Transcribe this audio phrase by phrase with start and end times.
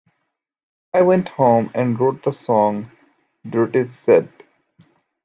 [0.95, 2.89] I went home and wrote the song,
[3.45, 4.33] Duritz said.